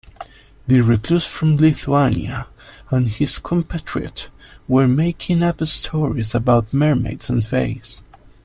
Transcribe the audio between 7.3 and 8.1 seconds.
fays.